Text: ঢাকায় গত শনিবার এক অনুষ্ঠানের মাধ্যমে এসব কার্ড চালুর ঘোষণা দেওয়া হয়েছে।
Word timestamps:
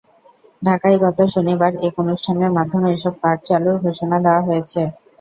ঢাকায় 0.61 0.97
গত 1.03 1.19
শনিবার 1.33 1.71
এক 1.87 1.93
অনুষ্ঠানের 2.01 2.51
মাধ্যমে 2.57 2.89
এসব 2.91 3.13
কার্ড 3.23 3.39
চালুর 3.49 3.77
ঘোষণা 3.85 4.17
দেওয়া 4.25 4.41
হয়েছে। 4.47 4.81